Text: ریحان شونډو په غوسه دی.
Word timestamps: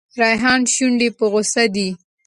ریحان 0.19 0.61
شونډو 0.73 1.07
په 1.17 1.25
غوسه 1.31 1.63
دی. 1.75 1.89